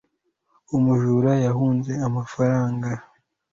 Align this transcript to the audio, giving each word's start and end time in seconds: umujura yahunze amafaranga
umujura 0.77 1.31
yahunze 1.45 1.91
amafaranga 2.07 2.89